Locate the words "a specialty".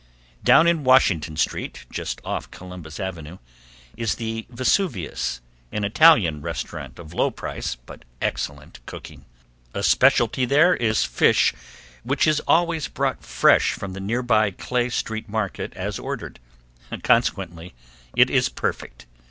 9.75-10.43